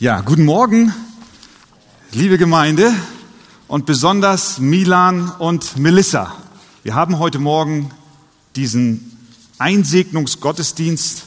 [0.00, 0.94] Ja, guten Morgen,
[2.12, 2.94] liebe Gemeinde
[3.66, 6.36] und besonders Milan und Melissa.
[6.84, 7.90] Wir haben heute Morgen
[8.54, 9.18] diesen
[9.58, 11.24] Einsegnungsgottesdienst,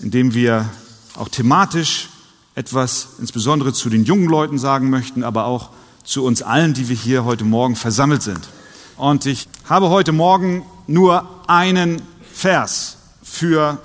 [0.00, 0.68] in dem wir
[1.14, 2.10] auch thematisch
[2.54, 5.70] etwas insbesondere zu den jungen Leuten sagen möchten, aber auch
[6.04, 8.50] zu uns allen, die wir hier heute Morgen versammelt sind.
[8.98, 12.02] Und ich habe heute Morgen nur einen
[12.34, 13.80] Vers für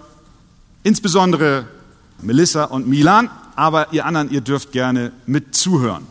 [0.84, 1.68] insbesondere
[2.22, 6.07] Melissa und Milan aber ihr anderen, ihr dürft gerne mit zuhören.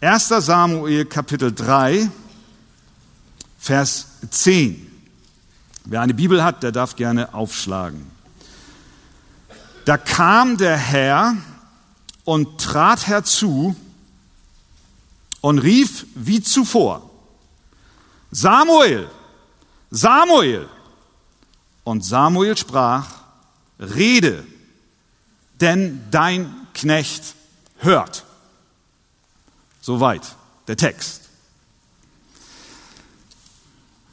[0.00, 0.28] 1.
[0.28, 2.10] Samuel Kapitel 3,
[3.58, 4.86] Vers 10.
[5.84, 8.06] Wer eine Bibel hat, der darf gerne aufschlagen.
[9.84, 11.34] Da kam der Herr
[12.24, 13.74] und trat herzu
[15.40, 17.08] und rief wie zuvor,
[18.30, 19.08] Samuel,
[19.90, 20.68] Samuel.
[21.84, 23.06] Und Samuel sprach,
[23.80, 24.46] rede,
[25.60, 27.34] denn dein Knecht
[27.78, 28.24] hört.
[29.80, 30.22] Soweit
[30.66, 31.22] der Text.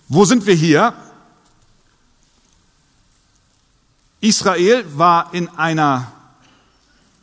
[0.07, 0.93] Wo sind wir hier?
[4.21, 6.11] Israel war in einer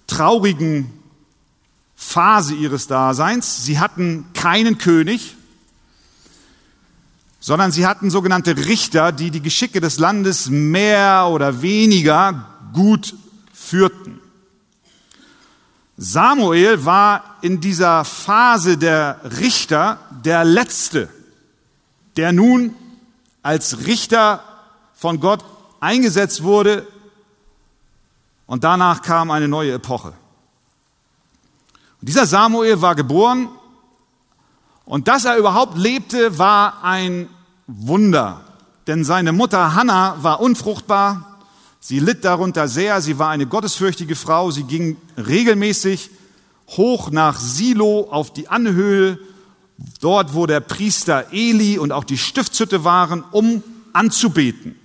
[0.06, 0.92] traurigen
[1.96, 3.64] Phase ihres Daseins.
[3.64, 5.36] Sie hatten keinen König,
[7.40, 13.14] sondern sie hatten sogenannte Richter, die die Geschicke des Landes mehr oder weniger gut
[13.52, 14.21] führten.
[15.96, 21.08] Samuel war in dieser Phase der Richter der Letzte,
[22.16, 22.74] der nun
[23.42, 24.42] als Richter
[24.94, 25.44] von Gott
[25.80, 26.86] eingesetzt wurde
[28.46, 30.12] und danach kam eine neue Epoche.
[32.00, 33.48] Und dieser Samuel war geboren
[34.84, 37.28] und dass er überhaupt lebte, war ein
[37.66, 38.40] Wunder,
[38.86, 41.31] denn seine Mutter Hannah war unfruchtbar
[41.84, 46.10] Sie litt darunter sehr, sie war eine gottesfürchtige Frau, sie ging regelmäßig
[46.68, 49.18] hoch nach Silo auf die Anhöhe,
[50.00, 54.76] dort wo der Priester Eli und auch die Stiftshütte waren, um anzubeten.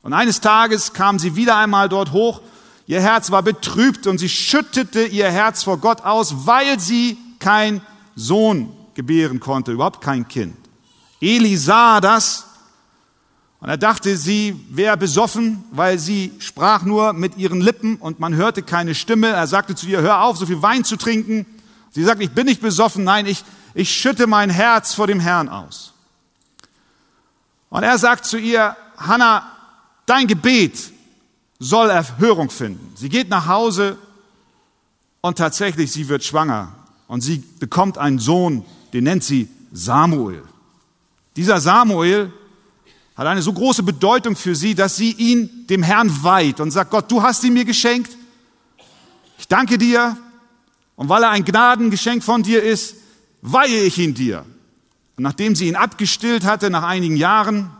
[0.00, 2.40] Und eines Tages kam sie wieder einmal dort hoch,
[2.86, 7.82] ihr Herz war betrübt und sie schüttete ihr Herz vor Gott aus, weil sie kein
[8.14, 10.56] Sohn gebären konnte, überhaupt kein Kind.
[11.20, 12.45] Eli sah das
[13.60, 18.34] und er dachte, sie wäre besoffen, weil sie sprach nur mit ihren Lippen und man
[18.34, 19.28] hörte keine Stimme.
[19.28, 21.46] Er sagte zu ihr, hör auf, so viel Wein zu trinken.
[21.90, 23.44] Sie sagt, ich bin nicht besoffen, nein, ich,
[23.74, 25.94] ich schütte mein Herz vor dem Herrn aus.
[27.70, 29.50] Und er sagt zu ihr, Hannah,
[30.04, 30.92] dein Gebet
[31.58, 32.92] soll Erhörung finden.
[32.96, 33.96] Sie geht nach Hause
[35.22, 36.72] und tatsächlich, sie wird schwanger
[37.08, 40.42] und sie bekommt einen Sohn, den nennt sie Samuel.
[41.36, 42.32] Dieser Samuel
[43.16, 46.90] hat eine so große Bedeutung für sie, dass sie ihn dem Herrn weiht und sagt,
[46.90, 48.16] Gott, du hast ihn mir geschenkt.
[49.38, 50.16] Ich danke dir.
[50.96, 52.96] Und weil er ein Gnadengeschenk von dir ist,
[53.40, 54.44] weihe ich ihn dir.
[55.16, 57.70] Und nachdem sie ihn abgestillt hatte, nach einigen Jahren,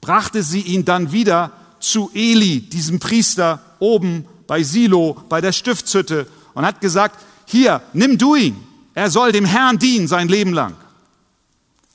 [0.00, 6.26] brachte sie ihn dann wieder zu Eli, diesem Priester, oben bei Silo, bei der Stiftshütte,
[6.52, 8.56] und hat gesagt, hier, nimm du ihn.
[8.94, 10.74] Er soll dem Herrn dienen sein Leben lang.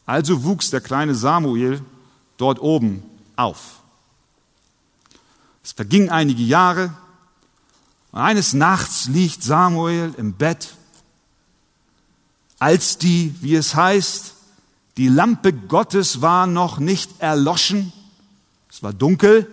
[0.06, 1.82] Also wuchs der kleine Samuel
[2.38, 3.04] dort oben
[3.36, 3.80] auf.
[5.64, 6.94] Es vergingen einige Jahre
[8.12, 10.76] und eines Nachts liegt Samuel im Bett,
[12.60, 14.34] als die, wie es heißt,
[14.98, 17.92] die Lampe Gottes war noch nicht erloschen.
[18.70, 19.48] Es war dunkel,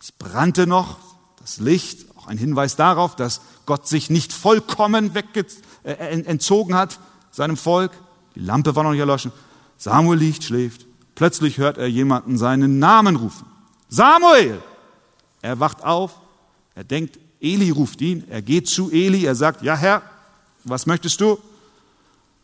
[0.00, 0.98] es brannte noch,
[1.38, 5.92] das Licht, auch ein Hinweis darauf, dass Gott sich nicht vollkommen äh,
[6.24, 6.98] entzogen hat
[7.30, 7.92] seinem Volk.
[8.34, 9.32] Die Lampe war noch nicht erloschen.
[9.76, 10.86] Samuel liegt, schläft.
[11.20, 13.44] Plötzlich hört er jemanden seinen Namen rufen.
[13.90, 14.58] Samuel!
[15.42, 16.12] Er wacht auf,
[16.74, 20.00] er denkt, Eli ruft ihn, er geht zu Eli, er sagt, ja Herr,
[20.64, 21.38] was möchtest du?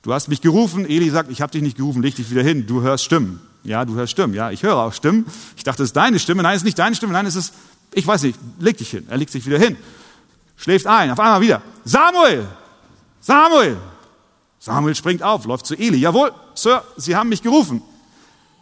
[0.02, 0.84] Du hast mich gerufen.
[0.84, 3.40] Eli sagt, ich habe dich nicht gerufen, leg dich wieder hin, du hörst Stimmen.
[3.64, 4.34] Ja, du hörst Stimmen.
[4.34, 5.24] Ja, ich höre auch Stimmen.
[5.56, 6.42] Ich dachte, es ist deine Stimme.
[6.42, 7.14] Nein, es ist nicht deine Stimme.
[7.14, 7.54] Nein, es ist,
[7.94, 9.06] ich weiß nicht, leg dich hin.
[9.08, 9.78] Er legt sich wieder hin.
[10.54, 11.10] Schläft ein.
[11.10, 11.62] Auf einmal wieder.
[11.82, 12.46] Samuel!
[13.20, 13.78] Samuel!
[14.58, 15.96] Samuel springt auf, läuft zu Eli.
[15.96, 17.80] Jawohl, Sir, Sie haben mich gerufen.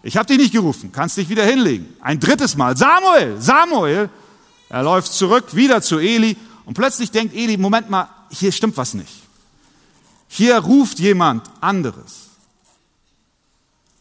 [0.05, 1.87] Ich habe dich nicht gerufen, kannst dich wieder hinlegen.
[2.01, 4.11] Ein drittes Mal, Samuel, Samuel.
[4.69, 6.37] Er läuft zurück, wieder zu Eli
[6.67, 9.23] und plötzlich denkt Eli, Moment mal, hier stimmt was nicht.
[10.29, 12.29] Hier ruft jemand anderes.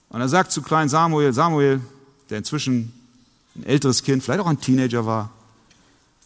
[0.10, 1.80] Und er sagt zu kleinen Samuel, Samuel,
[2.30, 2.92] der inzwischen
[3.56, 5.30] ein älteres Kind, vielleicht auch ein Teenager war,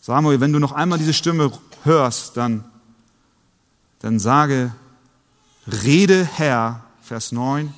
[0.02, 1.52] Samuel, wenn du noch einmal diese Stimme
[1.84, 2.64] hörst, dann,
[4.00, 4.74] dann sage,
[5.68, 7.72] rede Herr, Vers 9,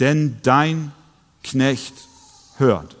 [0.00, 0.92] denn dein
[1.42, 1.94] Knecht
[2.56, 2.96] hört.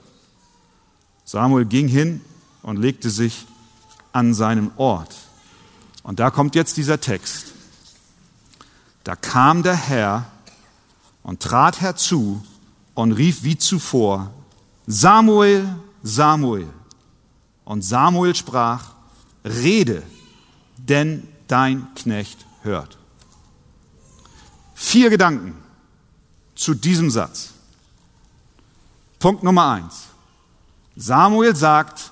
[1.24, 2.20] Samuel ging hin
[2.62, 3.46] und legte sich
[4.12, 5.14] an seinen Ort.
[6.02, 7.52] Und da kommt jetzt dieser Text.
[9.04, 10.26] Da kam der Herr
[11.22, 12.44] und trat herzu
[12.94, 14.30] und rief wie zuvor,
[14.86, 16.68] Samuel, Samuel.
[17.64, 18.92] Und Samuel sprach,
[19.44, 20.02] Rede,
[20.76, 22.98] denn dein Knecht hört.
[24.74, 25.54] Vier Gedanken
[26.54, 27.54] zu diesem Satz.
[29.22, 30.08] Punkt Nummer eins.
[30.96, 32.10] Samuel sagt,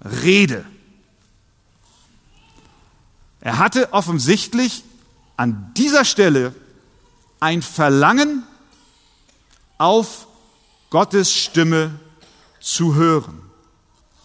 [0.00, 0.64] Rede.
[3.42, 4.84] Er hatte offensichtlich
[5.36, 6.54] an dieser Stelle
[7.40, 8.42] ein Verlangen
[9.76, 10.28] auf
[10.88, 12.00] Gottes Stimme
[12.58, 13.42] zu hören.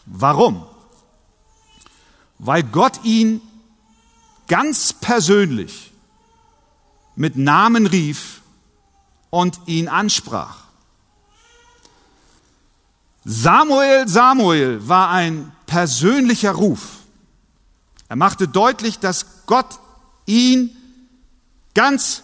[0.05, 0.65] Warum?
[2.39, 3.41] Weil Gott ihn
[4.47, 5.91] ganz persönlich
[7.17, 8.41] mit Namen rief
[9.31, 10.62] und ihn ansprach.
[13.25, 16.81] Samuel, Samuel war ein persönlicher Ruf.
[18.09, 19.79] Er machte deutlich, dass Gott
[20.25, 20.75] ihn
[21.73, 22.23] ganz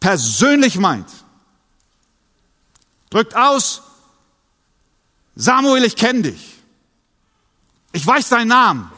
[0.00, 1.08] persönlich meint.
[3.10, 3.82] Drückt aus,
[5.34, 6.58] Samuel, ich kenne dich.
[7.92, 8.90] Ich weiß deinen Namen.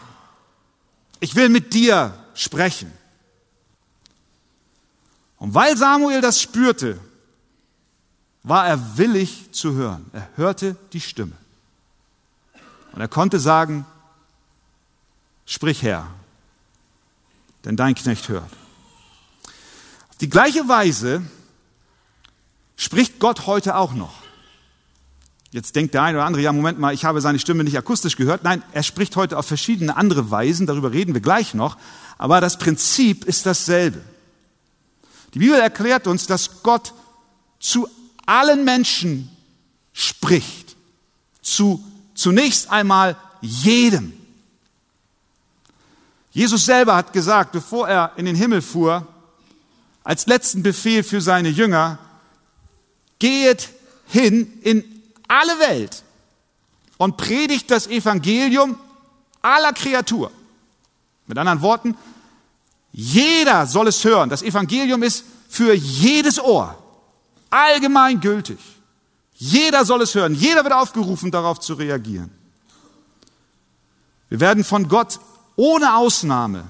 [1.20, 2.92] Ich will mit dir sprechen.
[5.36, 6.98] Und weil Samuel das spürte,
[8.42, 10.06] war er willig zu hören.
[10.12, 11.32] Er hörte die Stimme.
[12.92, 13.86] Und er konnte sagen,
[15.46, 16.06] sprich Herr,
[17.64, 18.50] denn dein Knecht hört.
[20.10, 21.22] Auf die gleiche Weise
[22.76, 24.14] spricht Gott heute auch noch.
[25.52, 28.16] Jetzt denkt der eine oder andere, ja, Moment mal, ich habe seine Stimme nicht akustisch
[28.16, 28.44] gehört.
[28.44, 31.76] Nein, er spricht heute auf verschiedene andere Weisen, darüber reden wir gleich noch,
[32.18, 34.00] aber das Prinzip ist dasselbe.
[35.34, 36.94] Die Bibel erklärt uns, dass Gott
[37.58, 37.88] zu
[38.30, 39.28] allen Menschen
[39.92, 40.76] spricht.
[41.42, 41.82] Zu,
[42.14, 44.12] zunächst einmal jedem.
[46.30, 49.06] Jesus selber hat gesagt, bevor er in den Himmel fuhr,
[50.04, 51.98] als letzten Befehl für seine Jünger,
[53.18, 53.70] geht
[54.06, 54.84] hin in
[55.26, 56.04] alle Welt
[56.98, 58.78] und predigt das Evangelium
[59.42, 60.30] aller Kreatur.
[61.26, 61.96] Mit anderen Worten,
[62.92, 64.30] jeder soll es hören.
[64.30, 66.79] Das Evangelium ist für jedes Ohr
[67.50, 68.58] allgemein gültig.
[69.34, 70.34] Jeder soll es hören.
[70.34, 72.30] Jeder wird aufgerufen, darauf zu reagieren.
[74.28, 75.18] Wir werden von Gott
[75.56, 76.64] ohne Ausnahme,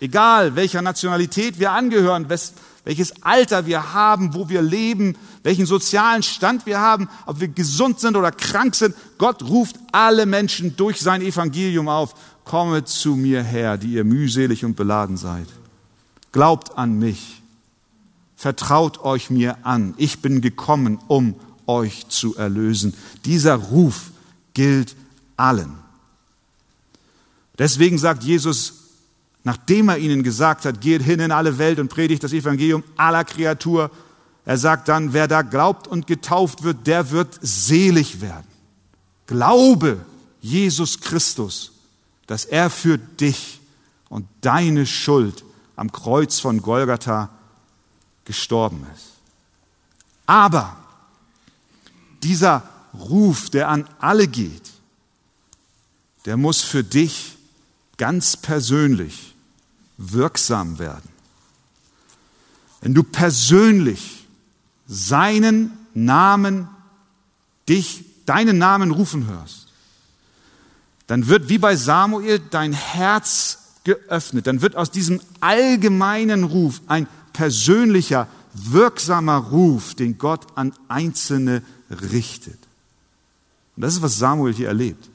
[0.00, 6.66] egal welcher Nationalität wir angehören, welches Alter wir haben, wo wir leben, welchen sozialen Stand
[6.66, 11.22] wir haben, ob wir gesund sind oder krank sind, Gott ruft alle Menschen durch sein
[11.22, 12.14] Evangelium auf.
[12.44, 15.46] Komme zu mir her, die ihr mühselig und beladen seid.
[16.32, 17.42] Glaubt an mich.
[18.38, 19.94] Vertraut euch mir an.
[19.96, 21.34] Ich bin gekommen, um
[21.66, 22.94] euch zu erlösen.
[23.24, 24.12] Dieser Ruf
[24.54, 24.94] gilt
[25.36, 25.74] allen.
[27.58, 28.74] Deswegen sagt Jesus,
[29.42, 33.24] nachdem er ihnen gesagt hat, geht hin in alle Welt und predigt das Evangelium aller
[33.24, 33.90] Kreatur,
[34.44, 38.46] er sagt dann, wer da glaubt und getauft wird, der wird selig werden.
[39.26, 39.98] Glaube
[40.40, 41.72] Jesus Christus,
[42.28, 43.60] dass er für dich
[44.08, 45.44] und deine Schuld
[45.74, 47.30] am Kreuz von Golgatha
[48.28, 49.14] gestorben ist.
[50.26, 50.76] Aber
[52.22, 52.62] dieser
[52.94, 54.70] Ruf, der an alle geht,
[56.26, 57.38] der muss für dich
[57.96, 59.34] ganz persönlich
[59.96, 61.08] wirksam werden.
[62.82, 64.26] Wenn du persönlich
[64.86, 66.68] seinen Namen,
[67.66, 69.68] dich, deinen Namen rufen hörst,
[71.06, 74.46] dann wird wie bei Samuel dein Herz geöffnet.
[74.46, 82.58] Dann wird aus diesem allgemeinen Ruf ein persönlicher, wirksamer Ruf, den Gott an Einzelne richtet.
[83.76, 85.08] Und das ist, was Samuel hier erlebt.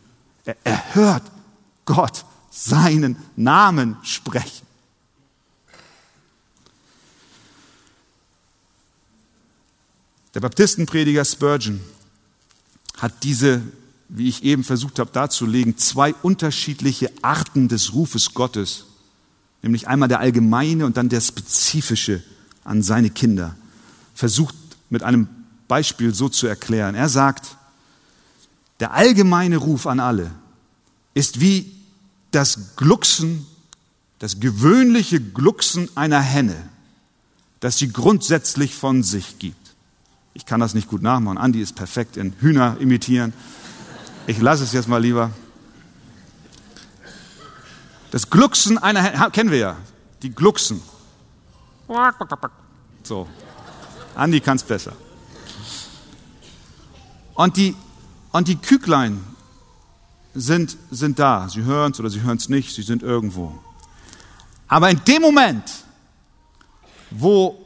[0.45, 1.23] Er, er hört
[1.83, 4.65] Gott seinen Namen sprechen.
[10.33, 11.81] Der Baptistenprediger Spurgeon
[12.99, 13.61] hat diese,
[14.07, 18.85] wie ich eben versucht habe darzulegen, zwei unterschiedliche Arten des Rufes Gottes
[19.63, 22.21] nämlich einmal der allgemeine und dann der spezifische
[22.63, 23.55] an seine Kinder,
[24.13, 24.55] versucht
[24.89, 25.27] mit einem
[25.67, 26.93] Beispiel so zu erklären.
[26.95, 27.57] Er sagt,
[28.79, 30.31] der allgemeine Ruf an alle
[31.13, 31.71] ist wie
[32.31, 33.45] das Glucksen,
[34.19, 36.55] das gewöhnliche Glucksen einer Henne,
[37.59, 39.55] das sie grundsätzlich von sich gibt.
[40.33, 41.37] Ich kann das nicht gut nachmachen.
[41.37, 43.33] Andi ist perfekt in Hühner imitieren.
[44.25, 45.31] Ich lasse es jetzt mal lieber.
[48.13, 49.77] Das Glucksen einer, kennen wir ja,
[50.21, 50.79] die Glucksen.
[53.01, 53.27] So,
[54.13, 54.93] Andi kann es besser.
[57.33, 57.75] Und die,
[58.31, 59.19] und die Küklein
[60.35, 61.49] sind, sind da.
[61.49, 63.59] Sie hören es oder sie hören es nicht, sie sind irgendwo.
[64.67, 65.63] Aber in dem Moment,
[67.09, 67.65] wo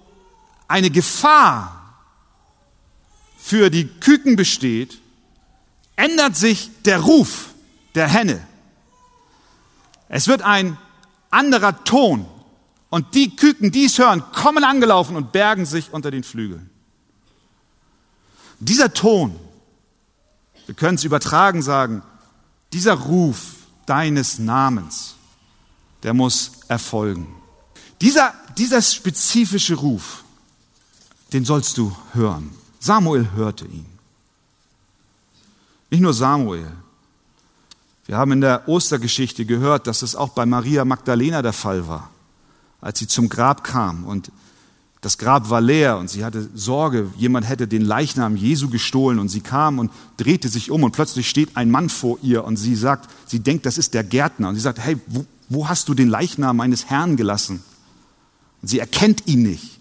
[0.69, 1.93] eine Gefahr
[3.37, 4.97] für die Küken besteht,
[5.97, 7.49] ändert sich der Ruf
[7.95, 8.47] der Henne.
[10.09, 10.77] Es wird ein
[11.29, 12.25] anderer Ton
[12.89, 16.69] und die Küken, die es hören, kommen angelaufen und bergen sich unter den Flügeln.
[18.59, 19.35] Dieser Ton,
[20.65, 22.01] wir können es übertragen sagen,
[22.73, 25.15] dieser Ruf deines Namens,
[26.03, 27.27] der muss erfolgen.
[28.01, 30.23] Dieser, dieser spezifische Ruf,
[31.33, 32.51] den sollst du hören.
[32.79, 33.85] Samuel hörte ihn.
[35.89, 36.71] Nicht nur Samuel.
[38.07, 42.09] Wir haben in der Ostergeschichte gehört, dass es auch bei Maria Magdalena der Fall war,
[42.81, 44.31] als sie zum Grab kam und
[45.01, 49.29] das Grab war leer und sie hatte Sorge, jemand hätte den Leichnam Jesu gestohlen und
[49.29, 52.75] sie kam und drehte sich um und plötzlich steht ein Mann vor ihr und sie
[52.75, 55.93] sagt, sie denkt, das ist der Gärtner und sie sagt, hey, wo, wo hast du
[55.93, 57.61] den Leichnam meines Herrn gelassen?
[58.61, 59.79] Und sie erkennt ihn nicht.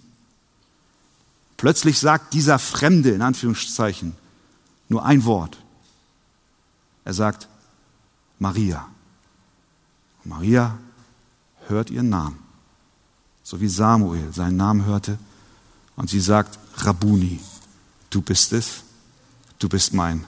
[1.56, 4.14] Plötzlich sagt dieser Fremde, in Anführungszeichen,
[4.88, 5.56] nur ein Wort.
[7.04, 7.48] Er sagt,
[8.38, 8.88] Maria.
[10.24, 10.78] Maria
[11.66, 12.46] hört ihren Namen
[13.46, 15.20] so wie Samuel seinen Namen hörte.
[15.94, 17.38] Und sie sagt, Rabuni,
[18.10, 18.82] du bist es,
[19.60, 20.24] du bist mein,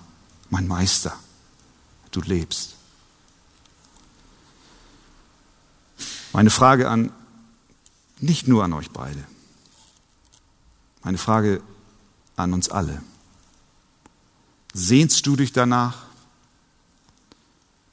[0.50, 1.12] mein Meister,
[2.12, 2.76] du lebst.
[6.32, 7.10] Meine Frage an,
[8.20, 9.24] nicht nur an euch beide,
[11.02, 11.60] meine Frage
[12.36, 13.02] an uns alle.
[14.74, 16.06] Sehnst du dich danach,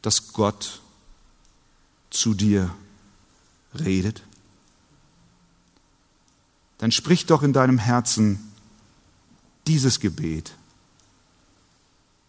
[0.05, 0.81] dass Gott
[2.09, 2.74] zu dir
[3.74, 4.21] redet?
[6.77, 8.51] dann sprich doch in deinem Herzen
[9.67, 10.53] dieses Gebet.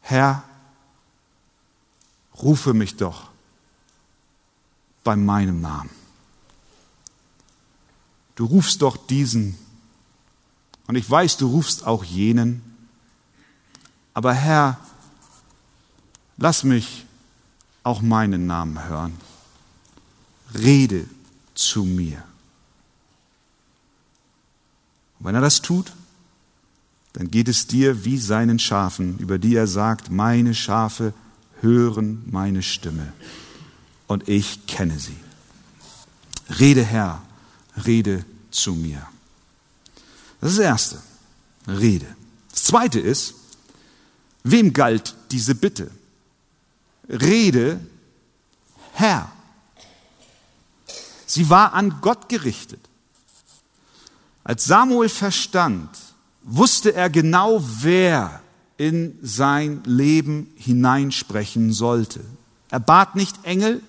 [0.00, 0.44] Herr,
[2.40, 3.28] rufe mich doch
[5.02, 5.90] bei meinem Namen.
[8.36, 9.58] Du rufst doch diesen
[10.86, 12.62] und ich weiß, du rufst auch jenen,
[14.14, 14.78] aber Herr,
[16.36, 17.05] lass mich
[17.86, 19.16] auch meinen Namen hören.
[20.54, 21.06] Rede
[21.54, 22.22] zu mir.
[25.18, 25.92] Und wenn er das tut,
[27.12, 31.14] dann geht es dir wie seinen Schafen, über die er sagt, meine Schafe
[31.60, 33.12] hören meine Stimme
[34.08, 35.16] und ich kenne sie.
[36.58, 37.22] Rede Herr,
[37.86, 39.06] rede zu mir.
[40.40, 41.02] Das ist das Erste,
[41.68, 42.06] Rede.
[42.50, 43.34] Das Zweite ist,
[44.42, 45.90] wem galt diese Bitte?
[47.08, 47.80] Rede
[48.92, 49.30] Herr.
[51.26, 52.80] Sie war an Gott gerichtet.
[54.44, 55.90] Als Samuel verstand,
[56.42, 58.40] wusste er genau, wer
[58.78, 62.24] in sein Leben hineinsprechen sollte.
[62.70, 63.82] Er bat nicht Engel,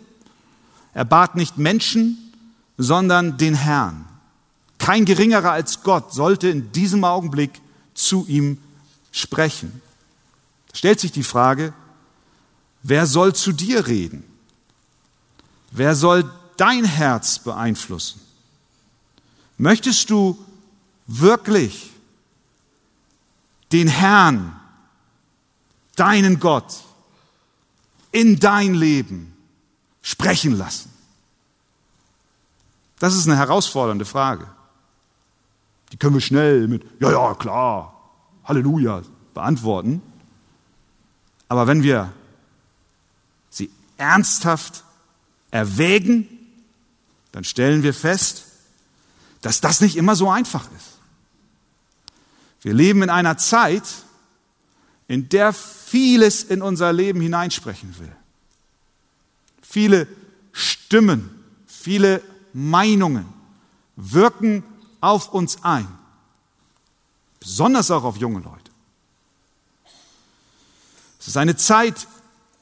[0.93, 2.17] er bat nicht Menschen,
[2.77, 4.05] sondern den Herrn.
[4.77, 7.61] Kein geringerer als Gott sollte in diesem Augenblick
[7.93, 8.57] zu ihm
[9.11, 9.81] sprechen.
[10.69, 11.73] Da stellt sich die Frage,
[12.87, 14.23] wer soll zu dir reden?
[15.71, 18.21] Wer soll dein Herz beeinflussen?
[19.57, 20.37] Möchtest du
[21.05, 21.91] wirklich
[23.73, 24.55] den Herrn,
[25.95, 26.83] deinen Gott,
[28.11, 29.35] in dein Leben
[30.01, 30.89] sprechen lassen?
[32.99, 34.47] Das ist eine herausfordernde Frage.
[35.91, 37.93] Die können wir schnell mit, ja, ja, klar,
[38.45, 39.01] Halleluja
[39.33, 40.01] beantworten.
[41.49, 42.13] Aber wenn wir
[43.97, 44.83] ernsthaft
[45.51, 46.27] erwägen,
[47.31, 48.45] dann stellen wir fest,
[49.41, 50.97] dass das nicht immer so einfach ist.
[52.61, 53.83] Wir leben in einer Zeit,
[55.07, 58.13] in der vieles in unser Leben hineinsprechen will.
[59.61, 60.07] Viele
[60.51, 61.29] Stimmen,
[61.65, 62.21] viele
[62.53, 63.25] Meinungen
[63.95, 64.63] wirken
[64.99, 65.87] auf uns ein,
[67.39, 68.71] besonders auch auf junge Leute.
[71.19, 72.07] Es ist eine Zeit,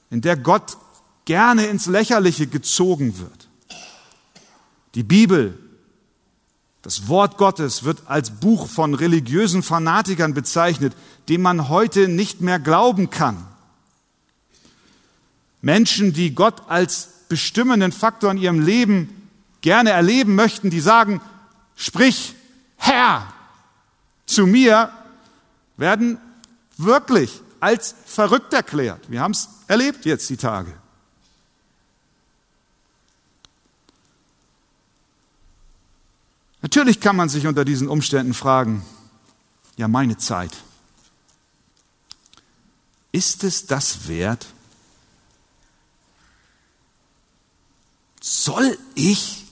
[0.10, 0.78] in der Gott
[1.26, 3.50] gerne ins Lächerliche gezogen wird.
[4.96, 5.58] Die Bibel
[6.86, 10.94] das Wort Gottes wird als Buch von religiösen Fanatikern bezeichnet,
[11.30, 13.48] dem man heute nicht mehr glauben kann.
[15.64, 19.30] Menschen, die Gott als bestimmenden Faktor in ihrem Leben
[19.62, 21.22] gerne erleben möchten, die sagen,
[21.76, 22.36] sprich
[22.78, 23.34] Herr
[24.28, 24.92] zu mir,
[25.78, 26.20] werden
[26.78, 29.10] wirklich als verrückt erklärt.
[29.10, 30.72] Wir haben es erlebt jetzt die Tage.
[36.66, 38.84] Natürlich kann man sich unter diesen Umständen fragen,
[39.78, 40.52] ja meine Zeit,
[43.12, 44.48] ist es das wert?
[48.20, 49.46] Soll ich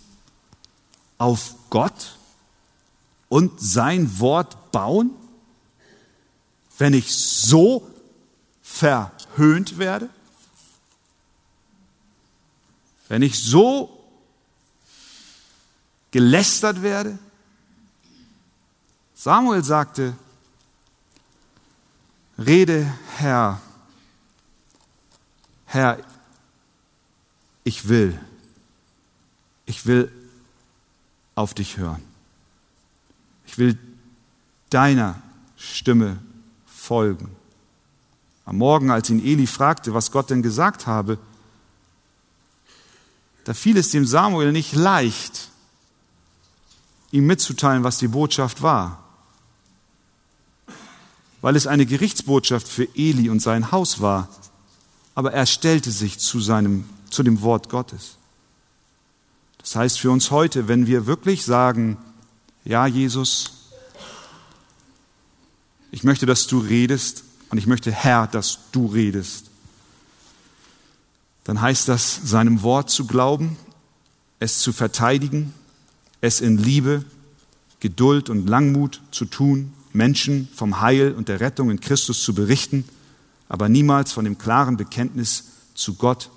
[1.19, 2.17] auf Gott
[3.29, 5.11] und sein Wort bauen?
[6.79, 7.87] Wenn ich so
[8.63, 10.09] verhöhnt werde?
[13.07, 14.02] Wenn ich so
[16.13, 17.17] gelästert werde?
[19.15, 20.15] Samuel sagte,
[22.37, 23.59] Rede, Herr,
[25.65, 25.97] Herr,
[27.63, 28.19] ich will,
[29.65, 30.11] ich will
[31.33, 32.03] auf dich hören.
[33.47, 33.77] Ich will
[34.69, 35.19] deiner
[35.57, 36.21] Stimme
[36.67, 37.35] folgen.
[38.45, 41.17] Am Morgen, als ihn Eli fragte, was Gott denn gesagt habe,
[43.45, 45.49] da fiel es dem Samuel nicht leicht,
[47.13, 49.03] ihm mitzuteilen, was die Botschaft war,
[51.41, 54.29] weil es eine Gerichtsbotschaft für Eli und sein Haus war,
[55.13, 58.15] aber er stellte sich zu, seinem, zu dem Wort Gottes.
[59.59, 61.97] Das heißt für uns heute, wenn wir wirklich sagen,
[62.65, 63.69] ja Jesus,
[65.91, 69.51] ich möchte, dass du redest und ich möchte, Herr, dass du redest,
[71.43, 73.55] dann heißt das, seinem Wort zu glauben,
[74.39, 75.53] es zu verteidigen,
[76.23, 77.03] es in Liebe,
[77.81, 82.85] Geduld und Langmut zu tun, Menschen vom Heil und der Rettung in Christus zu berichten,
[83.49, 85.43] aber niemals von dem klaren Bekenntnis
[85.75, 86.29] zu Gott,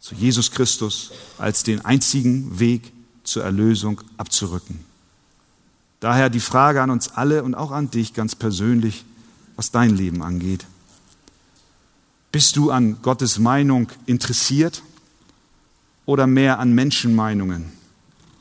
[0.00, 2.92] zu Jesus Christus als den einzigen Weg
[3.24, 4.80] zur Erlösung abzurücken.
[6.00, 9.04] Daher die Frage an uns alle und auch an dich ganz persönlich,
[9.54, 10.64] was dein Leben angeht.
[12.32, 14.82] Bist du an Gottes Meinung interessiert
[16.06, 17.70] oder mehr an Menschenmeinungen,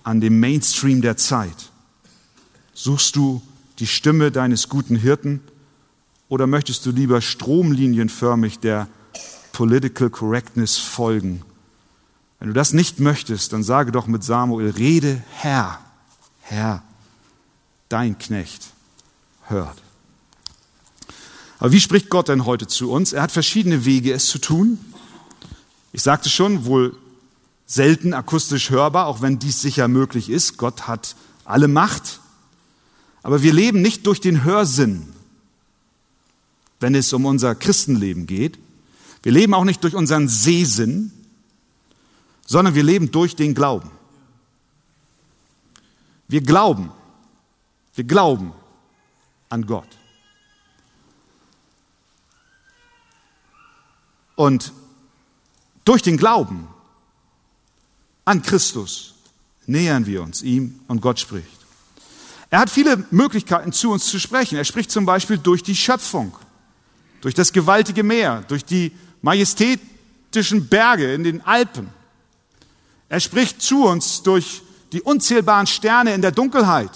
[0.03, 1.72] an dem Mainstream der Zeit?
[2.74, 3.41] Suchst du
[3.79, 5.41] die Stimme deines guten Hirten
[6.29, 8.88] oder möchtest du lieber stromlinienförmig der
[9.51, 11.43] Political Correctness folgen?
[12.39, 15.79] Wenn du das nicht möchtest, dann sage doch mit Samuel, rede Herr,
[16.41, 16.83] Herr,
[17.89, 18.74] dein Knecht
[19.44, 19.81] hört.
[21.59, 23.13] Aber wie spricht Gott denn heute zu uns?
[23.13, 24.77] Er hat verschiedene Wege, es zu tun.
[25.94, 26.98] Ich sagte schon, wohl
[27.74, 30.57] selten akustisch hörbar, auch wenn dies sicher möglich ist.
[30.57, 32.20] Gott hat alle Macht.
[33.24, 35.12] Aber wir leben nicht durch den Hörsinn,
[36.79, 38.59] wenn es um unser Christenleben geht.
[39.24, 41.12] Wir leben auch nicht durch unseren Sehsinn,
[42.46, 43.90] sondern wir leben durch den Glauben.
[46.27, 46.92] Wir glauben,
[47.96, 48.53] wir glauben
[49.50, 49.98] an Gott.
[54.36, 54.74] Und
[55.86, 56.68] durch den Glauben
[58.25, 59.14] an Christus
[59.66, 61.48] nähern wir uns ihm und Gott spricht.
[62.50, 64.57] Er hat viele Möglichkeiten zu uns zu sprechen.
[64.57, 66.36] Er spricht zum Beispiel durch die Schöpfung,
[67.22, 71.90] durch das gewaltige Meer, durch die majestätischen Berge in den Alpen.
[73.09, 76.92] Er spricht zu uns durch die unzählbaren Sterne in der Dunkelheit.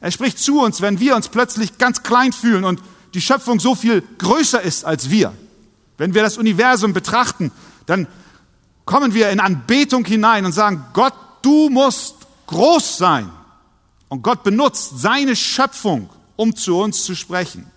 [0.00, 2.82] Er spricht zu uns, wenn wir uns plötzlich ganz klein fühlen und
[3.14, 5.32] die Schöpfung so viel größer ist als wir.
[5.98, 7.52] Wenn wir das Universum betrachten,
[7.86, 8.06] dann
[8.90, 12.16] kommen wir in Anbetung hinein und sagen, Gott, du musst
[12.48, 13.30] groß sein.
[14.08, 17.70] Und Gott benutzt seine Schöpfung, um zu uns zu sprechen.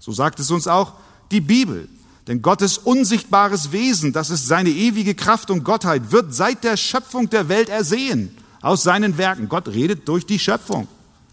[0.00, 0.94] So sagt es uns auch
[1.30, 1.86] die Bibel.
[2.26, 7.28] Denn Gottes unsichtbares Wesen, das ist seine ewige Kraft und Gottheit, wird seit der Schöpfung
[7.28, 9.50] der Welt ersehen aus seinen Werken.
[9.50, 10.88] Gott redet durch die Schöpfung.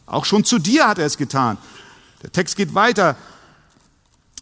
[0.08, 1.58] Auch schon zu dir hat er es getan.
[2.22, 3.16] Der Text geht weiter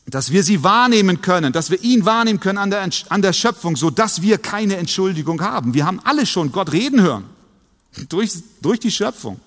[0.06, 3.76] dass wir sie wahrnehmen können, dass wir ihn wahrnehmen können an der, an der Schöpfung,
[3.76, 5.74] so dass wir keine Entschuldigung haben.
[5.74, 7.26] Wir haben alle schon Gott reden hören.
[8.10, 9.40] Durch, durch die Schöpfung.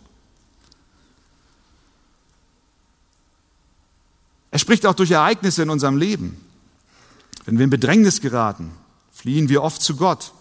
[4.50, 6.40] Er spricht auch durch Ereignisse in unserem Leben.
[7.44, 8.70] Wenn wir in Bedrängnis geraten,
[9.12, 10.32] fliehen wir oft zu Gott.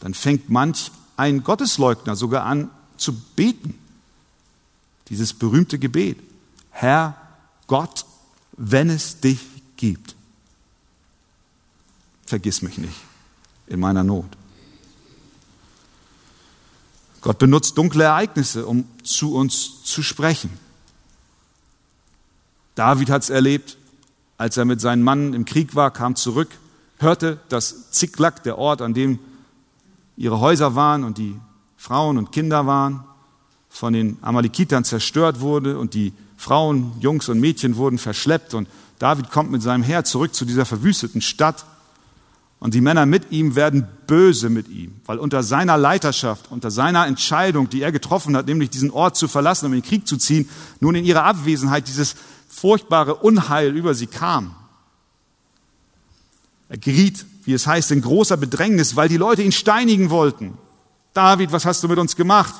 [0.00, 3.78] Dann fängt manch ein Gottesleugner sogar an zu beten.
[5.08, 6.18] Dieses berühmte Gebet.
[6.70, 7.16] Herr
[7.66, 8.04] Gott
[8.56, 9.40] wenn es dich
[9.76, 10.14] gibt.
[12.24, 12.96] Vergiss mich nicht
[13.66, 14.36] in meiner Not.
[17.20, 20.50] Gott benutzt dunkle Ereignisse, um zu uns zu sprechen.
[22.76, 23.76] David hat es erlebt,
[24.38, 26.50] als er mit seinen Mann im Krieg war, kam zurück,
[26.98, 29.18] hörte, dass Ziklag, der Ort, an dem
[30.16, 31.36] ihre Häuser waren und die
[31.76, 33.04] Frauen und Kinder waren,
[33.68, 38.68] von den Amalekitern zerstört wurde und die Frauen, Jungs und Mädchen wurden verschleppt und
[38.98, 41.66] David kommt mit seinem Heer zurück zu dieser verwüsteten Stadt
[42.58, 47.06] und die Männer mit ihm werden böse mit ihm, weil unter seiner Leiterschaft, unter seiner
[47.06, 50.16] Entscheidung, die er getroffen hat, nämlich diesen Ort zu verlassen, um in den Krieg zu
[50.16, 50.48] ziehen,
[50.80, 52.16] nun in ihrer Abwesenheit dieses
[52.48, 54.54] furchtbare Unheil über sie kam.
[56.68, 60.56] Er geriet, wie es heißt, in großer Bedrängnis, weil die Leute ihn steinigen wollten.
[61.12, 62.54] David, was hast du mit uns gemacht?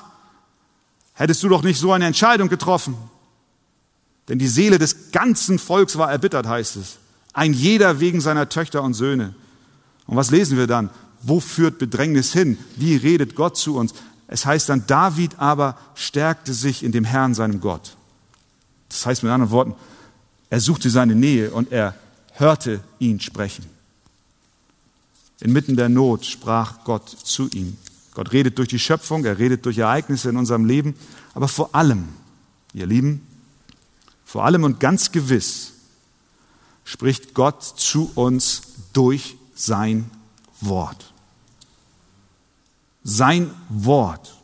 [1.14, 2.96] Hättest du doch nicht so eine Entscheidung getroffen.
[4.28, 6.98] Denn die Seele des ganzen Volks war erbittert, heißt es.
[7.32, 9.34] Ein jeder wegen seiner Töchter und Söhne.
[10.06, 10.90] Und was lesen wir dann?
[11.22, 12.58] Wo führt Bedrängnis hin?
[12.76, 13.94] Wie redet Gott zu uns?
[14.28, 17.96] Es heißt dann, David aber stärkte sich in dem Herrn, seinem Gott.
[18.88, 19.74] Das heißt mit anderen Worten,
[20.50, 21.94] er suchte seine Nähe und er
[22.32, 23.66] hörte ihn sprechen.
[25.40, 27.76] Inmitten der Not sprach Gott zu ihm.
[28.14, 30.94] Gott redet durch die Schöpfung, er redet durch Ereignisse in unserem Leben,
[31.34, 32.08] aber vor allem,
[32.72, 33.20] ihr Lieben,
[34.37, 35.72] vor allem und ganz gewiss
[36.85, 38.61] spricht Gott zu uns
[38.92, 40.11] durch sein
[40.61, 41.14] Wort.
[43.03, 44.37] Sein Wort.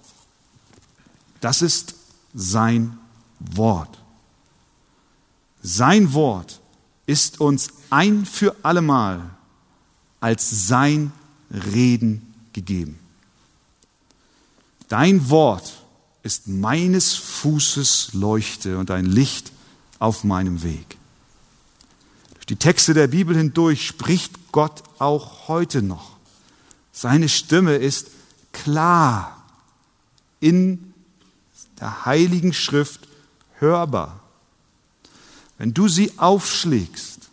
[1.42, 1.94] Das ist
[2.32, 2.96] sein
[3.38, 3.98] Wort.
[5.62, 6.62] Sein Wort
[7.04, 9.20] ist uns ein für allemal
[10.20, 11.12] als sein
[11.50, 12.98] Reden gegeben.
[14.88, 15.84] Dein Wort
[16.22, 19.51] ist meines Fußes Leuchte und ein Licht
[20.02, 20.98] auf meinem Weg.
[22.34, 26.16] Durch die Texte der Bibel hindurch spricht Gott auch heute noch.
[26.90, 28.08] Seine Stimme ist
[28.50, 29.46] klar
[30.40, 30.92] in
[31.78, 33.06] der heiligen Schrift
[33.60, 34.18] hörbar.
[35.56, 37.30] Wenn du sie aufschlägst,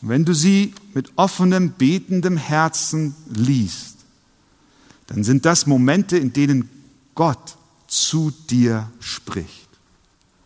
[0.00, 3.98] wenn du sie mit offenem, betendem Herzen liest,
[5.06, 6.68] dann sind das Momente, in denen
[7.14, 9.63] Gott zu dir spricht.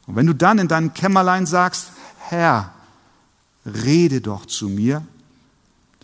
[0.08, 2.72] Und wenn du dann in deinem Kämmerlein sagst, Herr,
[3.64, 5.06] rede doch zu mir,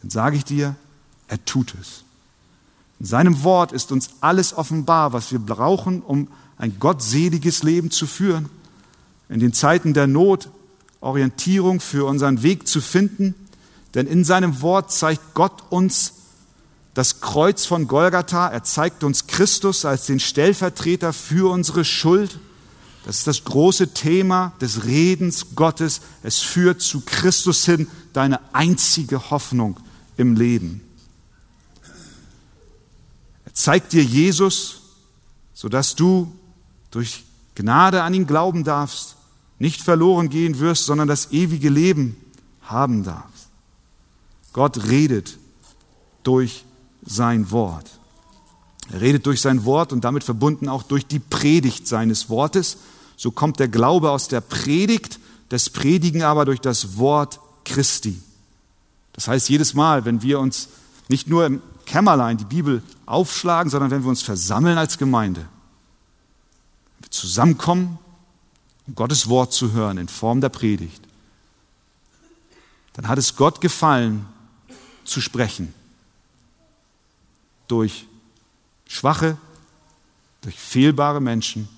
[0.00, 0.76] dann sage ich dir,
[1.26, 2.04] er tut es.
[3.00, 8.06] In seinem Wort ist uns alles offenbar, was wir brauchen, um ein gottseliges Leben zu
[8.06, 8.48] führen.
[9.28, 10.48] In den Zeiten der Not
[11.00, 13.34] Orientierung für unseren Weg zu finden
[13.94, 16.14] denn in seinem Wort zeigt Gott uns
[16.94, 18.48] das Kreuz von Golgatha.
[18.48, 22.38] Er zeigt uns Christus als den Stellvertreter für unsere Schuld.
[23.04, 26.00] Das ist das große Thema des Redens Gottes.
[26.22, 29.78] Es führt zu Christus hin, deine einzige Hoffnung
[30.16, 30.80] im Leben.
[33.44, 34.80] Er zeigt dir Jesus,
[35.52, 36.32] sodass du
[36.90, 39.16] durch Gnade an ihn glauben darfst,
[39.58, 42.16] nicht verloren gehen wirst, sondern das ewige Leben
[42.62, 43.48] haben darfst.
[44.52, 45.38] Gott redet
[46.22, 46.64] durch
[47.04, 47.90] sein Wort.
[48.90, 52.78] Er redet durch sein Wort und damit verbunden auch durch die Predigt seines Wortes.
[53.16, 58.20] So kommt der Glaube aus der Predigt, das Predigen aber durch das Wort Christi.
[59.12, 60.68] Das heißt, jedes Mal, wenn wir uns
[61.08, 65.46] nicht nur im Kämmerlein die Bibel aufschlagen, sondern wenn wir uns versammeln als Gemeinde,
[67.00, 67.98] wir zusammenkommen,
[68.86, 71.02] um Gottes Wort zu hören in Form der Predigt,
[72.94, 74.26] dann hat es Gott gefallen,
[75.04, 75.74] zu sprechen.
[77.68, 78.06] Durch
[78.86, 79.36] schwache,
[80.42, 81.68] durch fehlbare Menschen.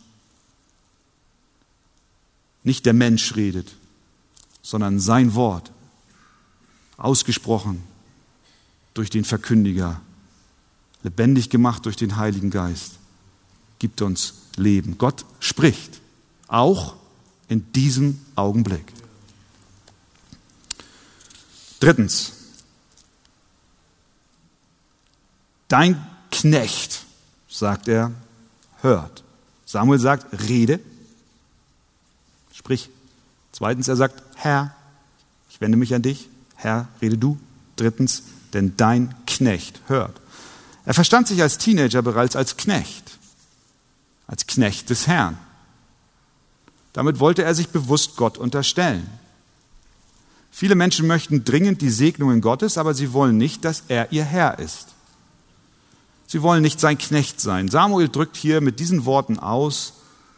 [2.66, 3.72] Nicht der Mensch redet,
[4.60, 5.70] sondern sein Wort,
[6.96, 7.82] ausgesprochen
[8.92, 10.00] durch den Verkündiger,
[11.04, 12.98] lebendig gemacht durch den Heiligen Geist,
[13.78, 14.98] gibt uns Leben.
[14.98, 16.00] Gott spricht,
[16.48, 16.96] auch
[17.48, 18.92] in diesem Augenblick.
[21.78, 22.32] Drittens,
[25.68, 27.04] Dein Knecht,
[27.48, 28.12] sagt er,
[28.82, 29.24] hört.
[29.64, 30.80] Samuel sagt, rede.
[32.56, 32.88] Sprich.
[33.52, 34.74] Zweitens, er sagt, Herr,
[35.50, 36.28] ich wende mich an dich.
[36.54, 37.38] Herr, rede du.
[37.76, 38.22] Drittens,
[38.54, 40.18] denn dein Knecht hört.
[40.86, 43.18] Er verstand sich als Teenager bereits als Knecht,
[44.26, 45.36] als Knecht des Herrn.
[46.92, 49.06] Damit wollte er sich bewusst Gott unterstellen.
[50.50, 54.58] Viele Menschen möchten dringend die Segnungen Gottes, aber sie wollen nicht, dass er ihr Herr
[54.58, 54.94] ist.
[56.26, 57.68] Sie wollen nicht sein Knecht sein.
[57.68, 59.92] Samuel drückt hier mit diesen Worten aus,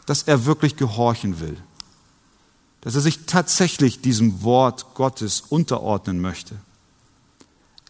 [0.06, 1.56] dass er wirklich gehorchen will,
[2.88, 6.54] dass er sich tatsächlich diesem Wort Gottes unterordnen möchte.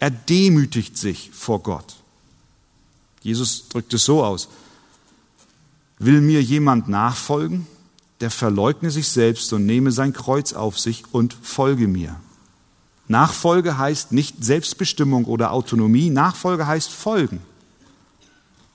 [0.00, 1.94] Er demütigt sich vor Gott.
[3.22, 4.48] Jesus drückt es so aus.
[6.00, 7.68] Will mir jemand nachfolgen,
[8.18, 12.18] der verleugne sich selbst und nehme sein Kreuz auf sich und folge mir.
[13.06, 17.40] Nachfolge heißt nicht Selbstbestimmung oder Autonomie, Nachfolge heißt folgen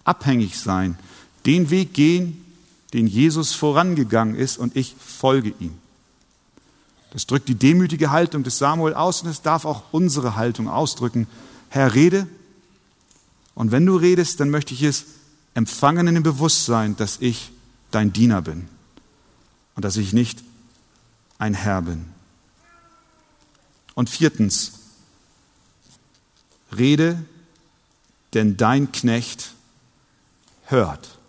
[0.05, 0.97] abhängig sein,
[1.45, 2.43] den Weg gehen,
[2.93, 5.82] den Jesus vorangegangen ist und ich folge ihm.
[7.13, 11.27] Das drückt die demütige Haltung des Samuel aus und es darf auch unsere Haltung ausdrücken.
[11.69, 12.27] Herr, rede.
[13.53, 15.05] Und wenn du redest, dann möchte ich es
[15.53, 17.51] empfangen in dem Bewusstsein, dass ich
[17.91, 18.67] dein Diener bin
[19.75, 20.43] und dass ich nicht
[21.37, 22.05] ein Herr bin.
[23.93, 24.71] Und viertens,
[26.75, 27.23] rede,
[28.33, 29.53] denn dein Knecht
[30.65, 31.19] hört.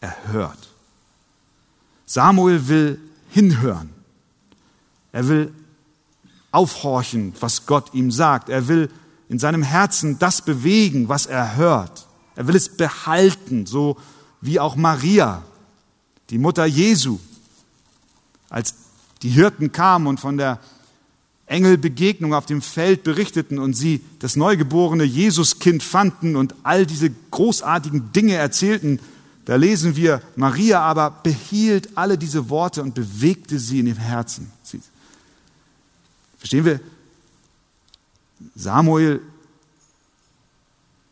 [0.00, 0.58] Er hört.
[2.06, 2.98] Samuel will
[3.30, 4.01] hinhören.
[5.12, 5.52] Er will
[6.50, 8.48] aufhorchen, was Gott ihm sagt.
[8.48, 8.90] Er will
[9.28, 12.06] in seinem Herzen das bewegen, was er hört.
[12.34, 13.96] Er will es behalten, so
[14.40, 15.42] wie auch Maria,
[16.30, 17.18] die Mutter Jesu,
[18.48, 18.74] als
[19.22, 20.58] die Hirten kamen und von der
[21.46, 28.12] Engelbegegnung auf dem Feld berichteten und sie das neugeborene Jesuskind fanden und all diese großartigen
[28.12, 29.00] Dinge erzählten,
[29.44, 34.50] da lesen wir, Maria aber behielt alle diese Worte und bewegte sie in ihrem Herzen.
[36.42, 36.80] Verstehen wir?
[38.56, 39.20] Samuel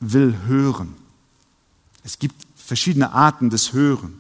[0.01, 0.97] will hören.
[2.03, 4.14] Es gibt verschiedene Arten des Hören.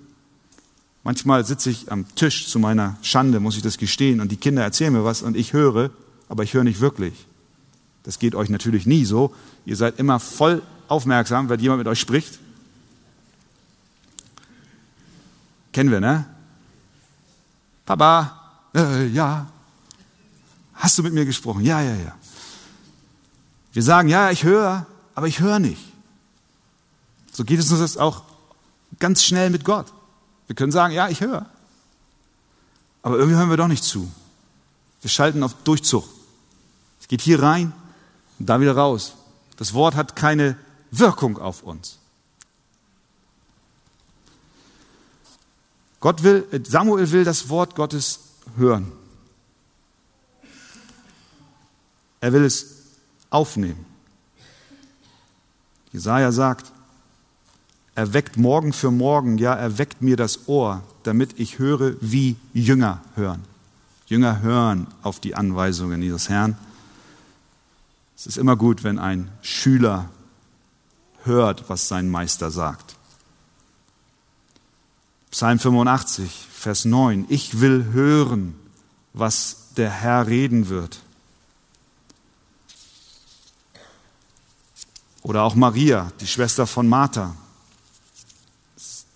[1.02, 4.62] Manchmal sitze ich am Tisch zu meiner Schande, muss ich das gestehen, und die Kinder
[4.62, 5.90] erzählen mir was und ich höre,
[6.28, 7.26] aber ich höre nicht wirklich.
[8.04, 9.34] Das geht euch natürlich nie so.
[9.66, 12.38] Ihr seid immer voll aufmerksam, wenn jemand mit euch spricht.
[15.72, 16.24] Kennen wir, ne?
[17.84, 19.50] Papa, äh, ja.
[20.80, 21.62] Hast du mit mir gesprochen?
[21.62, 22.16] Ja, ja, ja.
[23.72, 25.82] Wir sagen, ja, ich höre, aber ich höre nicht.
[27.30, 28.22] So geht es uns auch
[28.98, 29.92] ganz schnell mit Gott.
[30.46, 31.44] Wir können sagen, ja, ich höre.
[33.02, 34.10] Aber irgendwie hören wir doch nicht zu.
[35.02, 36.04] Wir schalten auf Durchzug.
[36.98, 37.74] Es geht hier rein
[38.38, 39.14] und da wieder raus.
[39.58, 40.56] Das Wort hat keine
[40.90, 41.98] Wirkung auf uns.
[46.00, 48.20] Gott will, Samuel will das Wort Gottes
[48.56, 48.92] hören.
[52.20, 52.66] Er will es
[53.30, 53.84] aufnehmen.
[55.92, 56.72] Jesaja sagt,
[57.94, 62.36] er weckt morgen für morgen, ja, er weckt mir das Ohr, damit ich höre, wie
[62.52, 63.44] Jünger hören.
[64.06, 66.56] Jünger hören auf die Anweisungen ihres Herrn.
[68.16, 70.10] Es ist immer gut, wenn ein Schüler
[71.24, 72.96] hört, was sein Meister sagt.
[75.30, 77.26] Psalm 85, Vers 9.
[77.28, 78.56] Ich will hören,
[79.12, 81.00] was der Herr reden wird.
[85.22, 87.36] Oder auch Maria, die Schwester von Martha.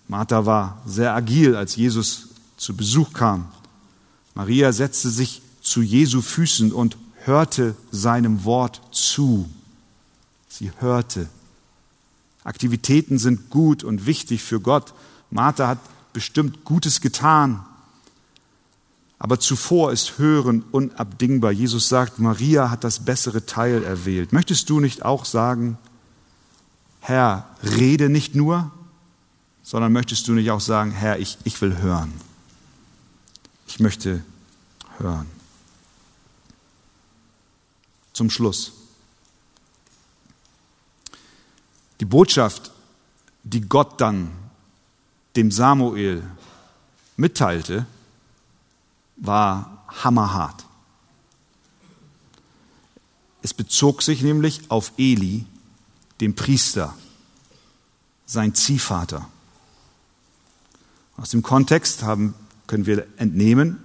[0.07, 3.47] Martha war sehr agil, als Jesus zu Besuch kam.
[4.35, 9.49] Maria setzte sich zu Jesu Füßen und hörte seinem Wort zu.
[10.47, 11.27] Sie hörte.
[12.43, 14.93] Aktivitäten sind gut und wichtig für Gott.
[15.31, 15.79] Martha hat
[16.13, 17.65] bestimmt Gutes getan.
[19.17, 21.51] Aber zuvor ist Hören unabdingbar.
[21.51, 24.33] Jesus sagt, Maria hat das bessere Teil erwählt.
[24.33, 25.79] Möchtest du nicht auch sagen,
[27.07, 28.71] Herr, rede nicht nur,
[29.61, 32.11] sondern möchtest du nicht auch sagen, Herr, ich, ich will hören.
[33.67, 34.25] Ich möchte
[34.97, 35.27] hören.
[38.11, 38.73] Zum Schluss.
[41.99, 42.71] Die Botschaft,
[43.43, 44.31] die Gott dann
[45.35, 46.23] dem Samuel
[47.17, 47.85] mitteilte,
[49.17, 50.65] war hammerhart.
[53.43, 55.45] Es bezog sich nämlich auf Eli,
[56.21, 56.95] dem Priester,
[58.25, 59.27] sein Ziehvater.
[61.17, 62.33] Aus dem Kontext haben,
[62.67, 63.77] können wir entnehmen,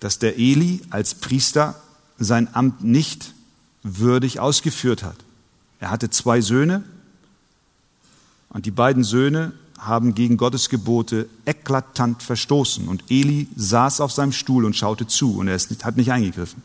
[0.00, 1.80] dass der Eli als Priester
[2.18, 3.34] sein Amt nicht
[3.82, 5.16] würdig ausgeführt hat.
[5.80, 6.84] Er hatte zwei Söhne
[8.50, 12.88] und die beiden Söhne haben gegen Gottes Gebote eklatant verstoßen.
[12.88, 16.62] Und Eli saß auf seinem Stuhl und schaute zu und er hat nicht eingegriffen.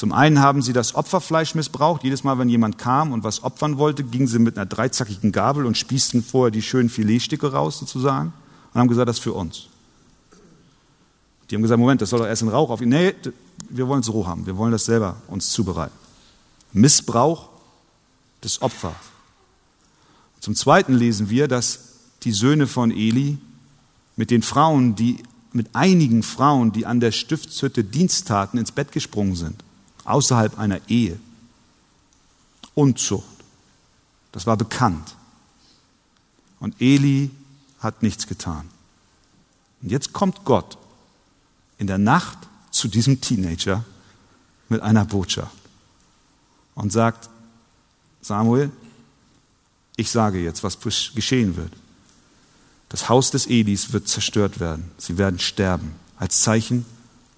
[0.00, 2.04] Zum einen haben sie das Opferfleisch missbraucht.
[2.04, 5.66] Jedes Mal, wenn jemand kam und was opfern wollte, gingen sie mit einer dreizackigen Gabel
[5.66, 8.32] und spießten vorher die schönen Filetstücke raus sozusagen
[8.72, 9.66] und haben gesagt, das ist für uns.
[11.50, 12.80] Die haben gesagt, Moment, das soll doch erst in Rauch auf.
[12.80, 13.14] Nee,
[13.68, 14.46] wir wollen es roh haben.
[14.46, 15.92] Wir wollen das selber uns zubereiten.
[16.72, 17.50] Missbrauch
[18.42, 18.94] des Opfers.
[20.40, 23.36] Zum Zweiten lesen wir, dass die Söhne von Eli
[24.16, 25.18] mit den Frauen, die,
[25.52, 29.62] mit einigen Frauen, die an der Stiftshütte Dienst taten, ins Bett gesprungen sind.
[30.04, 31.18] Außerhalb einer Ehe.
[32.74, 33.24] Unzucht.
[34.32, 35.16] Das war bekannt.
[36.60, 37.30] Und Eli
[37.80, 38.68] hat nichts getan.
[39.82, 40.76] Und jetzt kommt Gott
[41.78, 42.38] in der Nacht
[42.70, 43.84] zu diesem Teenager
[44.68, 45.56] mit einer Botschaft
[46.74, 47.28] und sagt,
[48.20, 48.70] Samuel,
[49.96, 50.78] ich sage jetzt, was
[51.14, 51.72] geschehen wird.
[52.88, 54.90] Das Haus des Elis wird zerstört werden.
[54.98, 56.84] Sie werden sterben als Zeichen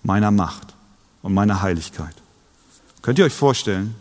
[0.03, 0.75] meiner Macht
[1.23, 2.22] und meiner Heiligkeit.
[3.03, 3.95] Könnt ihr euch vorstellen,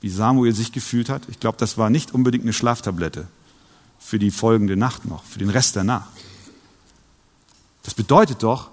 [0.00, 1.28] wie Samuel sich gefühlt hat?
[1.28, 3.26] Ich glaube, das war nicht unbedingt eine Schlaftablette
[3.98, 6.08] für die folgende Nacht noch, für den Rest der Nacht.
[7.82, 8.70] Das bedeutet doch,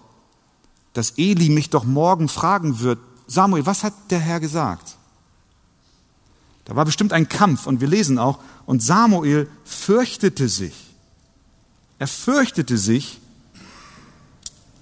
[0.93, 4.96] dass Eli mich doch morgen fragen wird, Samuel, was hat der Herr gesagt?
[6.65, 10.74] Da war bestimmt ein Kampf und wir lesen auch, und Samuel fürchtete sich.
[12.00, 13.20] Er fürchtete sich,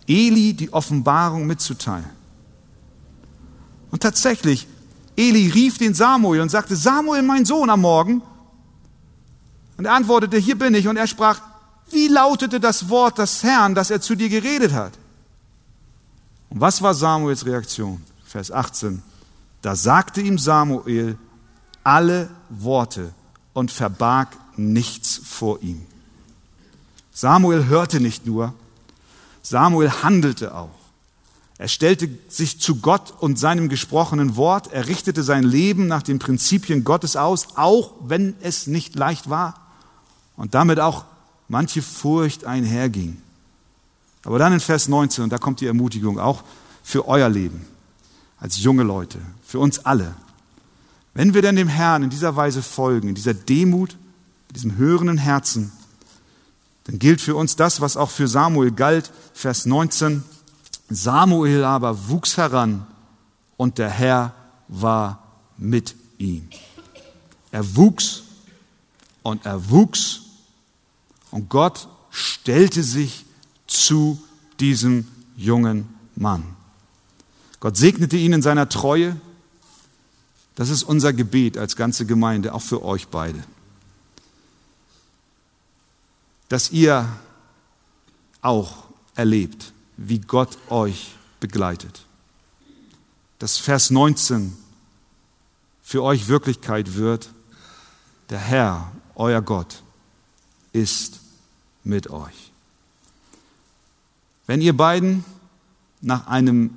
[0.07, 2.09] Eli die Offenbarung mitzuteilen.
[3.95, 4.67] Und tatsächlich,
[5.15, 8.21] Eli rief den Samuel und sagte, Samuel, mein Sohn, am Morgen.
[9.77, 10.89] Und er antwortete, hier bin ich.
[10.89, 11.39] Und er sprach,
[11.91, 14.91] wie lautete das Wort des Herrn, das er zu dir geredet hat?
[16.49, 18.03] Und was war Samuels Reaktion?
[18.25, 19.01] Vers 18.
[19.61, 21.17] Da sagte ihm Samuel
[21.81, 23.13] alle Worte
[23.53, 24.27] und verbarg
[24.57, 25.85] nichts vor ihm.
[27.13, 28.53] Samuel hörte nicht nur,
[29.41, 30.84] Samuel handelte auch.
[31.57, 36.19] Er stellte sich zu Gott und seinem gesprochenen Wort, er richtete sein Leben nach den
[36.19, 39.55] Prinzipien Gottes aus, auch wenn es nicht leicht war
[40.35, 41.05] und damit auch
[41.47, 43.21] manche Furcht einherging.
[44.25, 46.43] Aber dann in Vers 19, und da kommt die Ermutigung auch
[46.83, 47.65] für euer Leben
[48.37, 50.13] als junge Leute, für uns alle.
[51.13, 53.93] Wenn wir denn dem Herrn in dieser Weise folgen, in dieser Demut,
[54.49, 55.71] in diesem hörenden Herzen,
[56.83, 60.23] dann gilt für uns das, was auch für Samuel galt, Vers 19.
[60.89, 62.85] Samuel aber wuchs heran
[63.57, 64.33] und der Herr
[64.67, 65.23] war
[65.57, 66.49] mit ihm.
[67.51, 68.23] Er wuchs
[69.23, 70.21] und er wuchs
[71.31, 73.25] und Gott stellte sich
[73.67, 74.21] zu
[74.59, 76.55] diesem jungen Mann.
[77.59, 79.19] Gott segnete ihn in seiner Treue.
[80.55, 83.43] Das ist unser Gebet als ganze Gemeinde, auch für euch beide.
[86.47, 87.09] Dass ihr
[88.41, 88.83] auch
[89.15, 92.05] erlebt, wie Gott euch begleitet.
[93.39, 94.55] Dass Vers 19
[95.85, 97.29] für euch Wirklichkeit wird.
[98.29, 99.83] Der Herr, euer Gott,
[100.73, 101.19] ist
[101.83, 102.51] mit euch.
[104.47, 105.23] Wenn ihr beiden
[106.01, 106.71] nach einem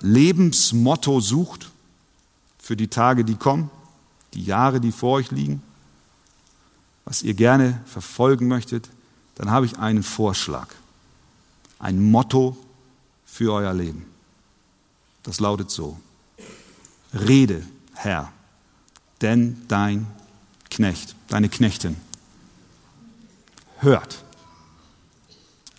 [0.00, 1.70] Lebensmotto sucht
[2.58, 3.70] für die Tage, die kommen,
[4.32, 5.62] die Jahre, die vor euch liegen,
[7.04, 8.88] was ihr gerne verfolgen möchtet,
[9.34, 10.68] dann habe ich einen Vorschlag,
[11.78, 12.56] ein Motto
[13.34, 14.06] für euer Leben.
[15.24, 15.98] Das lautet so,
[17.12, 18.32] Rede, Herr,
[19.22, 20.06] denn dein
[20.70, 21.96] Knecht, deine Knechtin
[23.78, 24.22] hört.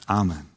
[0.05, 0.54] Amen.